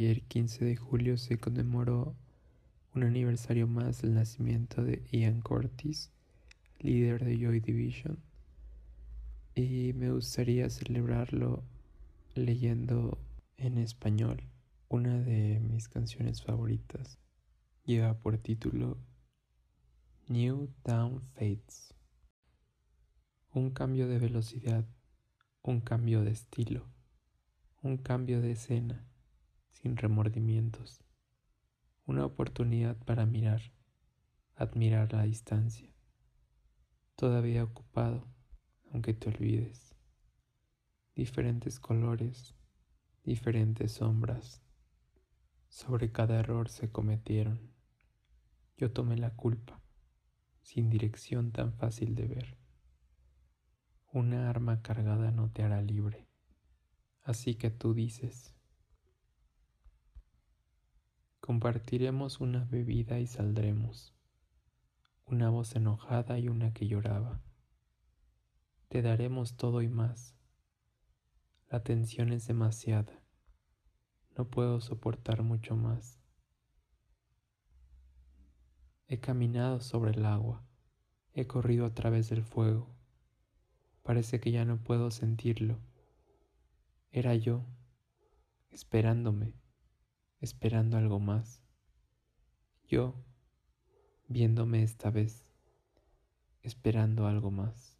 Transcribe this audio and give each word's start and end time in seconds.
15 0.00 0.64
de 0.64 0.76
julio 0.76 1.18
se 1.18 1.36
conmemoró 1.36 2.16
un 2.94 3.02
aniversario 3.02 3.66
más 3.66 4.00
del 4.00 4.14
nacimiento 4.14 4.82
de 4.82 5.04
Ian 5.12 5.42
Curtis, 5.42 6.10
líder 6.78 7.22
de 7.22 7.38
Joy 7.38 7.60
Division, 7.60 8.18
y 9.54 9.92
me 9.92 10.10
gustaría 10.10 10.70
celebrarlo 10.70 11.64
leyendo 12.34 13.18
en 13.58 13.76
español 13.76 14.42
una 14.88 15.18
de 15.18 15.60
mis 15.60 15.90
canciones 15.90 16.42
favoritas. 16.42 17.18
Lleva 17.84 18.18
por 18.18 18.38
título 18.38 18.96
New 20.28 20.70
Town 20.82 21.20
Fates. 21.34 21.94
Un 23.52 23.70
cambio 23.70 24.08
de 24.08 24.18
velocidad, 24.18 24.86
un 25.60 25.82
cambio 25.82 26.24
de 26.24 26.30
estilo, 26.30 26.86
un 27.82 27.98
cambio 27.98 28.40
de 28.40 28.52
escena, 28.52 29.09
sin 29.80 29.96
remordimientos. 29.96 31.02
Una 32.06 32.26
oportunidad 32.26 32.96
para 33.04 33.24
mirar, 33.24 33.62
admirar 34.54 35.12
la 35.12 35.22
distancia. 35.22 35.94
Todavía 37.16 37.64
ocupado, 37.64 38.26
aunque 38.92 39.14
te 39.14 39.28
olvides. 39.28 39.94
Diferentes 41.14 41.80
colores, 41.80 42.54
diferentes 43.24 43.92
sombras. 43.92 44.62
Sobre 45.68 46.10
cada 46.12 46.38
error 46.40 46.68
se 46.68 46.90
cometieron. 46.90 47.72
Yo 48.76 48.92
tomé 48.92 49.16
la 49.16 49.34
culpa, 49.36 49.80
sin 50.62 50.90
dirección 50.90 51.52
tan 51.52 51.72
fácil 51.74 52.14
de 52.14 52.26
ver. 52.26 52.58
Una 54.12 54.50
arma 54.50 54.82
cargada 54.82 55.30
no 55.30 55.50
te 55.50 55.62
hará 55.62 55.80
libre. 55.80 56.26
Así 57.22 57.54
que 57.54 57.70
tú 57.70 57.94
dices, 57.94 58.54
compartiremos 61.50 62.38
una 62.38 62.64
bebida 62.70 63.18
y 63.18 63.26
saldremos, 63.26 64.14
una 65.26 65.50
voz 65.50 65.74
enojada 65.74 66.38
y 66.38 66.48
una 66.48 66.72
que 66.72 66.86
lloraba. 66.86 67.40
Te 68.86 69.02
daremos 69.02 69.56
todo 69.56 69.82
y 69.82 69.88
más. 69.88 70.36
La 71.68 71.82
tensión 71.82 72.32
es 72.32 72.46
demasiada. 72.46 73.20
No 74.38 74.44
puedo 74.48 74.80
soportar 74.80 75.42
mucho 75.42 75.74
más. 75.74 76.20
He 79.08 79.18
caminado 79.18 79.80
sobre 79.80 80.12
el 80.12 80.26
agua, 80.26 80.62
he 81.32 81.48
corrido 81.48 81.84
a 81.84 81.94
través 81.94 82.30
del 82.30 82.44
fuego 82.44 82.94
Parece 84.04 84.38
que 84.38 84.52
ya 84.52 84.64
no 84.64 84.76
puedo 84.76 85.10
sentirlo. 85.10 85.80
Era 87.10 87.34
yo, 87.34 87.66
esperándome, 88.70 89.56
esperando 90.40 90.96
algo 90.96 91.20
más. 91.20 91.62
Yo, 92.88 93.14
viéndome 94.26 94.82
esta 94.82 95.10
vez, 95.10 95.44
esperando 96.62 97.26
algo 97.26 97.50
más. 97.50 97.99